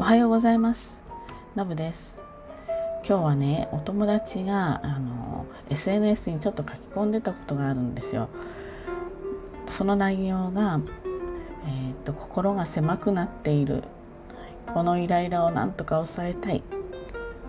[0.00, 0.96] おはようございます。
[1.56, 2.16] のぶです。
[3.04, 8.28] 今日はねお友達があの SNS にちょっと書き込んでたことがあるんですよ。
[9.76, 10.80] その内容が、
[11.66, 13.82] えーと、と心が狭くなっている。
[14.72, 16.62] このイライラをなんとか抑えたい。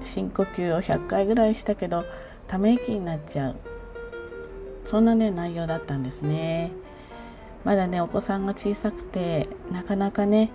[0.04, 2.04] 深呼吸を100回ぐらいしたけど
[2.48, 3.56] ため息になっちゃう。
[4.86, 6.72] そんなね内容だったんですね。
[7.64, 10.50] まだねお子さんが小さくてなかなかね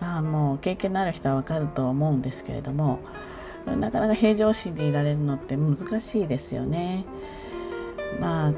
[0.00, 3.00] まあもう経験のある人はわかると思うんですけれども
[3.66, 7.04] なかなか平常心でいられるのって難しいですよね。
[8.18, 8.52] まあ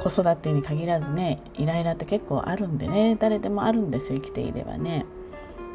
[0.00, 5.04] 子育てに限らずねイライラって結構あるんでね誰でもあるんですよ生きていればね。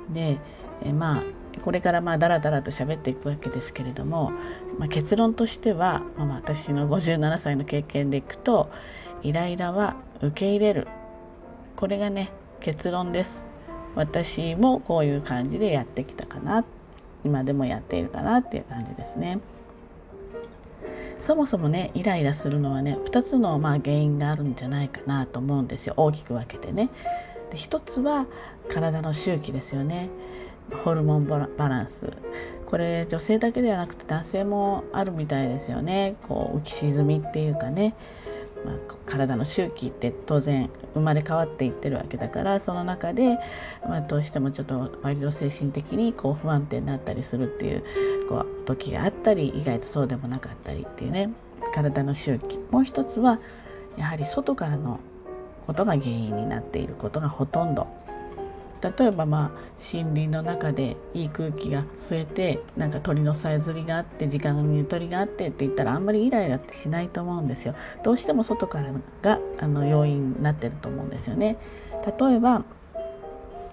[0.09, 0.38] で
[0.84, 1.23] えまあ
[1.61, 4.31] これからまあダラダラと喋っていくわけですけれども、
[4.80, 8.72] まあ、結論としては、まあ、私の57歳の経験でいくと
[9.22, 10.88] イライラは受け入れる
[11.75, 13.45] これがね結論です
[13.95, 16.66] 私もこういう感じでやってきたかな。
[17.23, 19.39] 今でもやっているかなっていう感じですね。
[21.19, 25.94] そもそもねイライラするのはね2つのまあ原因があるんじゃないかなと思うんですよ。
[25.95, 26.89] 大きく分けてね。
[27.52, 28.25] で1つは
[28.67, 30.09] 体の周期ですよね。
[30.83, 32.11] ホルモンバランス。
[32.66, 36.16] これ女性だけではなくて男性もあるみたいですよね。
[36.28, 37.94] こう浮き沈みっていうかね。
[38.66, 38.75] まあ、
[39.06, 43.38] 体の周期って当然生まれ変わっていってるわけだからその中で、
[43.88, 47.84] まあ、どうしてもちょっと割と精神的にこう不安定になったりするっていう
[48.30, 51.31] こう時があったり意外とそうでもなかったりっていうね
[51.73, 52.59] 体の周期。
[52.72, 53.39] もう一つは
[53.97, 55.00] やはり外からの
[55.66, 58.03] ことが原因になっていることがほとんど。
[58.84, 59.50] 例えばまあ
[59.94, 67.75] 森林の中でいい空気が吸えてなんか鳥のさえずりがあって時間にゆとりがあってって言ったらあんまりイライラってしないと思うんですよ。
[68.03, 71.36] どうしても外からがあの要因になってると思うんですよ。
[71.36, 71.58] ね
[72.20, 72.64] 例えば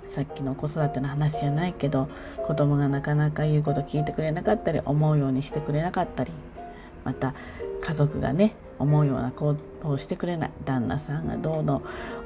[0.08, 2.08] さっきの子育ての話じゃないけど
[2.46, 6.32] 子供がなかなか言うこと聞いてくれなかったり思うようにしてくれなかったり
[7.04, 7.34] また
[7.80, 10.50] 家族がね思うような行動をしてくれない。
[10.64, 11.82] 旦那さんがどうの、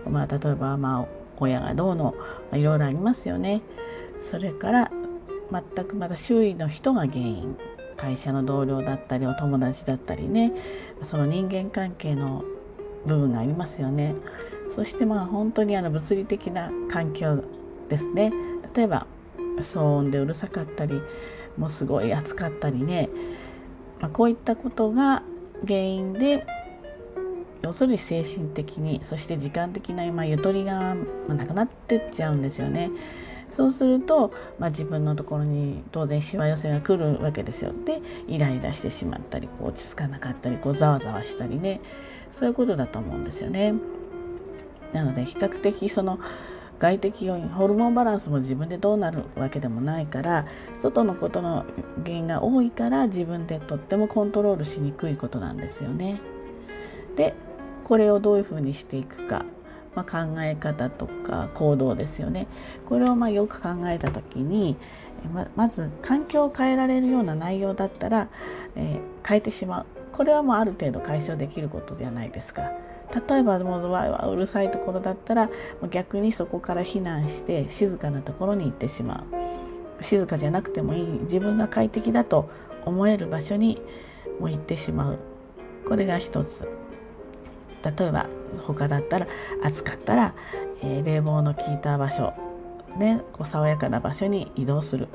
[0.08, 2.14] まあ、例えばまあ親がどうの
[2.52, 3.62] いろいろありますよね。
[4.20, 4.90] それから
[5.50, 7.56] 全くまた周囲の人が原因
[7.96, 10.52] 会社の同僚だったりお友達だったりね
[11.02, 12.44] その人間関係の
[13.06, 14.14] 部分がありますよね。
[14.74, 17.44] そしてまあ本当にあの物理的な環境
[17.88, 18.32] ですね。
[18.74, 19.06] 例えば
[19.58, 21.00] 騒音でうるさかったり
[21.56, 23.08] もうすごい暑かったりね、
[24.00, 25.22] まあ、こういったことが
[25.66, 26.46] 原因で
[27.64, 30.94] 要するに精神的にそして時間的な今ゆとりが
[31.28, 32.90] なくなってっちゃうんですよね。
[33.50, 37.72] そうすると、まあ、自分のところに当然しわ寄せが来るわけですよ。
[37.86, 41.80] でイライラしてしまったりこう落ち着かなかったりこうざわざわしたりね
[42.32, 43.74] そういうことだと思うんですよね。
[44.92, 46.18] なので比較的その
[46.78, 50.46] 外的要因ホルモンバランスも自分でどうなるわけでもないから
[50.82, 51.64] 外のことの
[52.04, 56.20] 原因が多いから自分でとってもコントロールしにくいことなんですよね。
[57.16, 57.34] で
[57.84, 59.44] これをどういうふうにしていくか、
[59.94, 62.48] まあ、考え方とか行動ですよね。
[62.86, 64.76] これをまあよく考えた時に
[65.32, 68.28] ままず環境を変えられるような内容だったら、
[68.76, 69.86] えー、変えてしまう。
[70.12, 72.70] これはもうある程度解消できることじゃないですか。
[73.28, 75.50] 例えばもうはうるさいところだったら
[75.90, 79.24] 逆にそこから避難して静かなところに行ってしま
[80.00, 80.02] う。
[80.02, 81.04] 静かじゃなくてもいい。
[81.24, 82.50] 自分が快適だと
[82.84, 83.80] 思える場所に
[84.40, 85.18] も行ってしまう。
[85.88, 86.68] これが一つ。
[87.84, 88.26] 例えば
[88.66, 89.26] 他だったら
[89.62, 90.34] 暑かったら、
[90.82, 92.32] えー、冷房の効いた場所
[92.96, 95.08] ねこう爽やかな場所に移動する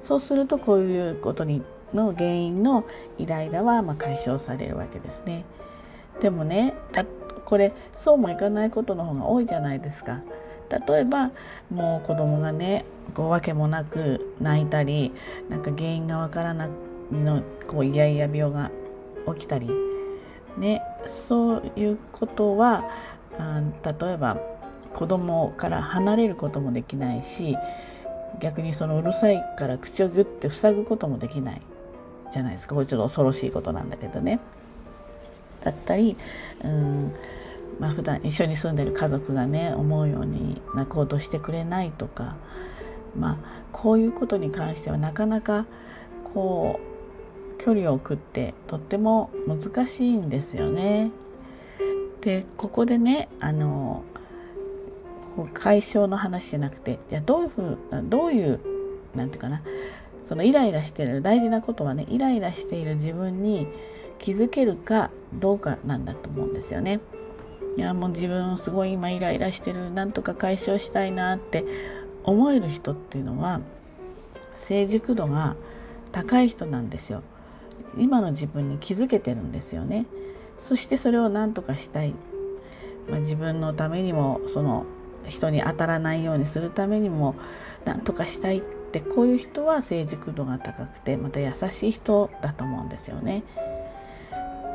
[0.00, 1.62] そうするとこういうことに
[1.94, 2.84] の原因の
[3.18, 5.44] イライラはま解消されるわけですね。
[6.20, 6.74] でもね
[7.44, 10.20] これそうもいかないことの方が多いじゃないですか。
[10.86, 11.30] 例えば
[11.70, 15.14] もう子供がねこう訳もなく泣いたり
[15.48, 16.70] なんか原因がわからない
[17.10, 18.70] のこうイヤイヤ病が
[19.34, 19.70] 起きたり
[20.58, 22.84] ね、そういうことは
[23.38, 24.38] あ例えば
[24.94, 27.56] 子供から離れることもできないし
[28.40, 31.62] 逆にそのうるさいから口をギュッて塞ぐこともできない
[32.32, 34.40] じゃないですかこれちょっと恐ろしいことなんだけどね。
[35.62, 36.16] だったり
[36.62, 37.12] うん
[37.80, 42.36] まあ普段一緒に住んでる家族がね思うように泣こうとしてくれないとか
[43.16, 43.38] まあ
[43.72, 45.66] こういうことに関してはなかなか
[46.32, 46.87] こう
[47.58, 51.10] 距離を置くってとっても難しいんですよね。
[52.20, 54.02] でここでねあの
[55.54, 58.60] 解消の話じゃなくてじゃどういうふうどういう
[59.14, 59.62] なんていうかな
[60.24, 63.68] そのイライラしてる大事なことはねイライラしている自分に
[64.18, 67.00] 気づけるかどうかなんだと思うんですよね。
[67.76, 71.64] いやもう自分すごい今イライラしてるなんとか解消したいなって
[72.24, 73.60] 思える人っていうのは
[74.56, 75.54] 成熟度が
[76.10, 77.22] 高い人なんですよ
[77.98, 80.06] 今の自分に気づけてるんですよね。
[80.58, 82.14] そしてそれを何とかしたい、
[83.08, 84.86] まあ、自分のためにもその
[85.28, 87.36] 人に当たらないようにするためにも
[87.84, 93.42] 何とかしたいってこういう人は成熟度が高くてまた優しい人だと思うんですよね。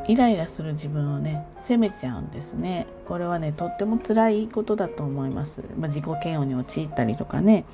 [0.08, 2.88] イライラする自分をね責めちゃうんですね。
[3.08, 7.66] これはねとっても辛いことだと思います、まあ、自己嫌悪に陥ったりとかね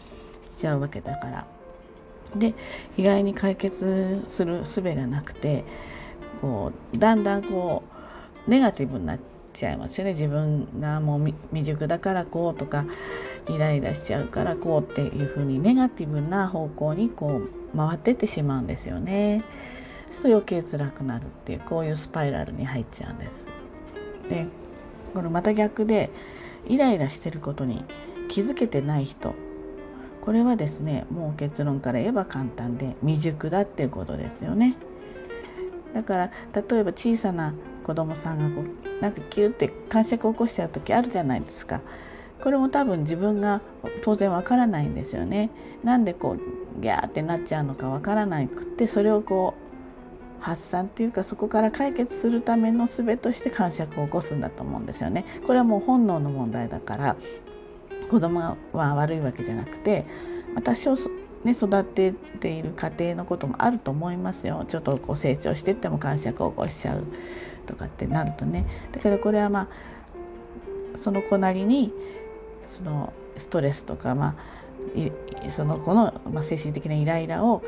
[0.43, 1.58] しちゃうわけだから。
[2.35, 2.53] で
[2.97, 5.63] 意外に解決する術がなくて
[6.41, 7.83] こうだんだんこ
[8.47, 9.19] うネガティブになっ
[9.53, 12.85] ちゃいますよね自分がもう未熟だからこうとか
[13.49, 17.41] イライラしちゃうからこうっていうふうにネガティブな方向にこ
[17.73, 19.43] う回ってってしまうんですよね。
[20.11, 23.49] そうすると余計辛くなるっていうこういうスパイラルに入っちゃうんです。
[24.29, 24.47] で
[25.13, 26.09] これまた逆で
[26.67, 27.83] イライラしてることに
[28.27, 29.33] 気づけてない人
[30.21, 34.75] これはですねもう結論から言えば簡単で未熟だっていうことですよね。
[35.93, 41.81] だから例えば小さな子供さんがこうなんかキュッて感触を起こしちゃう時あるじゃないですか。
[42.41, 43.61] これも多分自分が
[44.01, 45.49] 当然わからないんですよね。
[45.83, 55.25] なんでこうギャーってなっちゃうのかわからなくってそれをこう発散っていうかそこから解決するための術として感触を起こすんだと思うんですよね。
[55.45, 57.15] これはもう本能の問題だから
[58.09, 58.57] 子供は
[58.95, 60.05] 悪いわけじゃなくて
[60.63, 60.95] 多少
[61.43, 62.11] ね、育て
[62.41, 67.05] ている家庭のこともあると思いますよちょっとこう成長していっても感触を起こしちゃう
[67.65, 69.67] とかってなるとねだけどこれはまあ
[70.97, 71.93] その子なりに
[72.67, 74.35] そのストレスとか、ま
[75.45, 77.63] あ、その子の、まあ、精神的なイライラを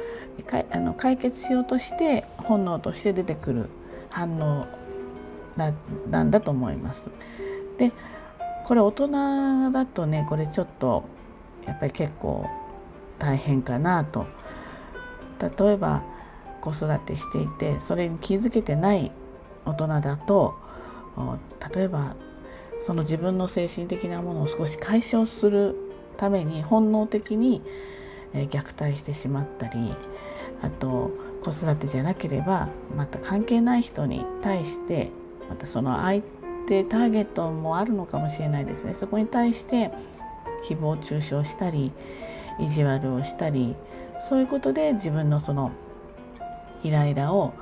[0.46, 3.70] かあの解決しようとして本能として出てくる
[4.10, 4.68] 反応
[5.56, 5.74] な
[6.10, 7.10] なんだと思います。
[7.78, 7.92] で
[8.66, 11.04] これ大人だとねこれちょっと
[11.66, 12.46] やっぱり結構
[13.20, 14.26] 大変かなと。
[15.42, 16.04] 例えば
[16.62, 19.12] 子育てしていてそれに気づけてない
[19.66, 20.56] 大人だと
[21.76, 22.16] 例えば
[22.82, 25.76] その自分の精神的なものを少し解消する
[26.18, 27.62] ために本能的に
[28.34, 29.94] 虐待してしまったり
[30.62, 31.12] あと
[31.44, 35.10] 子育てじゃなければまた関係ない人に対して
[35.50, 39.92] またその相手でターゲットもあるのかもしれないですねそこに対して
[40.68, 41.92] 誹謗中傷したり
[42.60, 43.76] 意地悪をしたり
[44.30, 45.72] そういうことで自分のその
[46.84, 47.54] イライラを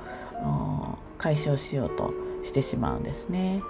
[1.18, 2.12] 解消しようと
[2.44, 3.62] してしまうんですね。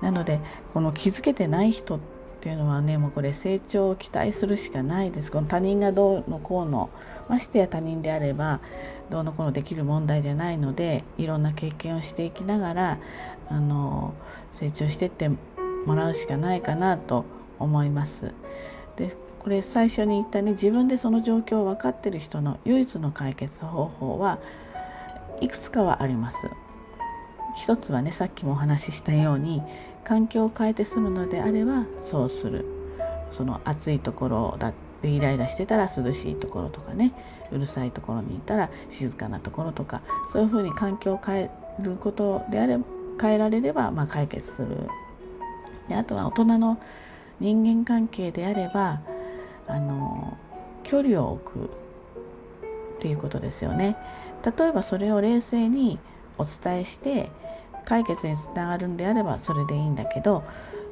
[0.00, 0.40] なので
[0.74, 2.15] この気づけてない人って
[2.46, 5.32] ていうのはねもうこれ成長を期待するしかないです。
[5.32, 6.90] この他人がどうのこうの
[7.28, 8.60] ましてや他人であれば
[9.10, 12.98] どうのこうのできる問題じゃないのでいろんな経験をしていきながら
[13.48, 14.14] あの
[14.52, 17.24] 成長していってもらうしかないかなと
[17.58, 18.32] 思います。
[18.94, 24.38] でこれ最初に言ったね自分でその状況を分かってる人の唯一の解決方法は
[25.40, 26.36] いくつかはあります。
[27.56, 29.62] 一つはねさっきもお話ししたように
[30.06, 32.64] 環境を変えて済むのであればそうする
[33.32, 37.12] その暑いところだってイライラしてたら涼しいところとかね
[37.50, 41.50] うるさいところにいたら静かなところとかそういうふうに環境を変え
[41.80, 42.84] ることであれば
[43.20, 44.88] 変えられれば、まあ、解決する
[45.88, 46.80] であとは大人の
[47.40, 49.00] 人間関係であれば
[49.66, 50.36] あの
[50.84, 53.96] 距離を置くっていうことですよね。
[54.58, 55.98] 例えばそれを冷静に
[56.38, 57.30] お伝えして
[57.86, 60.44] 解決につながるんであればそれでいいんだけど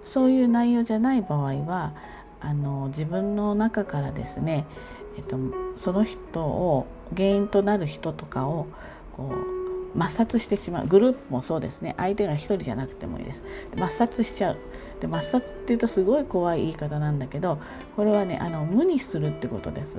[0.05, 1.93] そういう内容じゃない場合は
[2.41, 4.67] あの自分の中からですね、
[5.17, 5.39] えっと、
[5.77, 6.87] その人を
[7.17, 8.67] 原因となる人とかを
[9.17, 9.33] こ
[9.95, 10.87] う抹殺してしまう。
[10.89, 11.95] グループもそうですね。
[11.97, 13.45] 相手が1人じゃなくてもいいです。
[13.77, 14.59] 抹殺しちゃう。
[15.01, 17.59] で抹殺っていうとすごい怖い言い方なんだけど
[17.97, 19.99] これはねあの無にするってことです。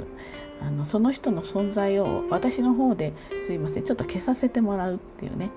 [0.61, 3.13] あのその人の存在を私の方で
[3.45, 5.49] すいませんちょっと消させてもらうっていうね。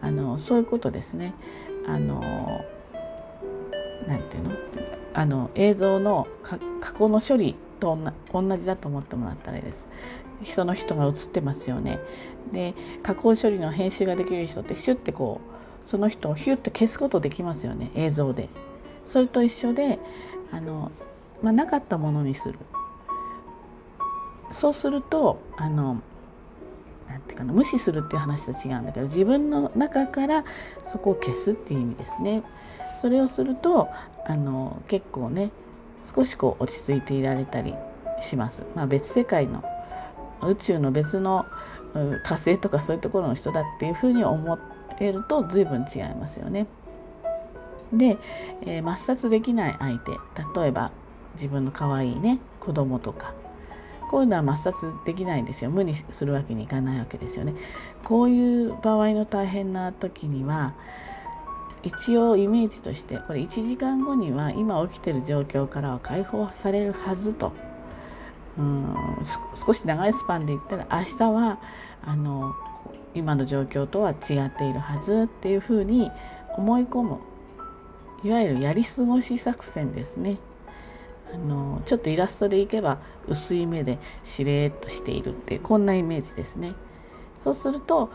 [0.00, 1.34] あのそういうことですね
[1.86, 2.20] あの
[4.06, 4.50] なんていうの？
[5.14, 6.28] あの映像の
[6.80, 7.98] 加工の処理と
[8.32, 9.86] 同じだと思ってもらったらいいです。
[10.42, 11.98] 人の人が映ってますよね。
[12.52, 15.40] で加工処理の編集ができる人ってシュッてこ
[15.84, 18.48] うその人をヒュッて消すことできますよね映像で。
[19.06, 19.98] それと一緒で
[20.52, 20.92] あの、
[21.42, 22.58] まあ、なかったものにする
[24.52, 26.00] そうするとあの
[27.08, 30.44] なんていうかな無視するっていう話と違うんだけど自分の中から
[30.84, 32.42] そこを消すっていう意味ですね。
[33.00, 33.88] それをすると
[34.26, 35.50] あの結構ね
[36.04, 37.74] 少しこう落ち着いていられたり
[38.20, 38.62] します。
[38.74, 39.62] まあ、別世界の
[40.42, 41.46] 宇宙の別の
[42.24, 44.58] 火星とかそういうところの人だっていうふうに思
[45.00, 46.66] えると随分違いますよね。
[47.92, 48.18] で、
[48.62, 50.12] えー、抹殺できない相手
[50.60, 50.90] 例えば
[51.34, 53.32] 自分の可愛いね子供とか
[54.08, 55.70] こういうのは抹殺できないんですよ。
[55.70, 57.54] 無にするわけにいかないわけですよね。
[58.04, 60.74] こういう場合の大変な時には
[61.82, 67.52] 一応イメージとしてこれ1時間後には今起きてる状況からは解放されるはずと。
[68.58, 68.94] うん
[69.54, 71.60] 少し長いスパンで言ったら明日は
[72.04, 72.56] あの
[73.14, 76.10] 今の状況とは違っているはずっていうふうに
[76.56, 77.18] 思い込む。
[78.24, 80.38] いわゆるやり過ごし作戦ですね。
[81.32, 86.74] あのちょっとイラストでいけば薄い目でしれっとしているってこんなイメージですね。
[87.38, 88.10] そうすると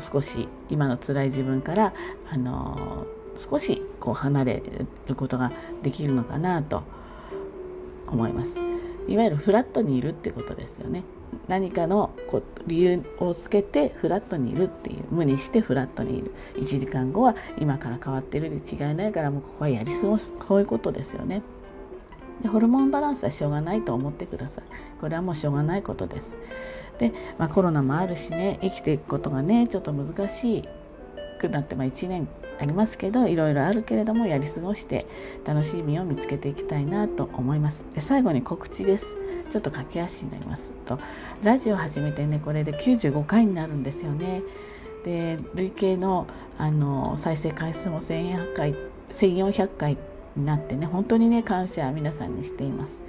[0.00, 1.92] 少し今の辛い自分から
[2.30, 3.06] あの
[3.36, 4.62] 少しこう離れ
[5.06, 6.82] ることができるのかなと
[8.06, 8.60] 思います。
[9.08, 11.04] いわゆるフラットにいるってことですよね。
[11.48, 21.42] 何かのこう理由をつけてフラットにいるっていう無にしてフラットにいる1時間後は今から変わってるで違いないからもうここはやり過ごすこういうことですよね。
[22.42, 24.64] でホルモンバランスはしょうがないと思ってください。
[25.00, 26.36] これはもうしょうがないことです。
[26.98, 30.68] で、まあ、コロナもあるしね生きていくことがねちょっと難し
[31.40, 32.28] くなってまあ1年
[32.60, 35.06] ありますけどいろいろあるけれどもやり過ごして
[35.46, 37.86] 楽しみを見つけていきたいなと思います。
[37.94, 39.14] で最後に告知です。
[39.50, 40.70] ちょっと駆け足になります。
[40.86, 40.98] と
[41.42, 44.42] ラジオ始めてねこれで95回になるんですよね。
[45.04, 46.26] で累計の
[46.58, 48.74] あの再生回数も1400回
[49.12, 49.96] 1400回
[50.36, 53.00] になってね本当にね感謝皆さんにしています。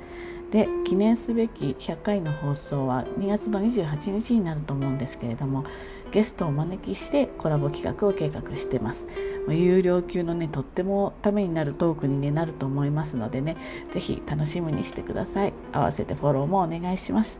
[0.52, 5.64] で記念すべき100回の放送は2月の28日になると思うんですけれども
[6.12, 9.08] ゲストをお招きしてコラボ企画を計画してます。
[9.48, 13.56] 有料級のねとってもためになるトークに、ね、なると思いますのでね
[13.94, 15.54] 是非楽しみにしてください。
[15.72, 17.40] 合わせてフォローもお願いします。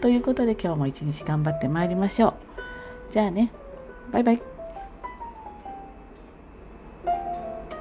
[0.00, 2.34] ということで今日も一日頑張ってまいりましょう。
[3.10, 3.52] じゃあね。
[4.12, 4.51] バイバイ。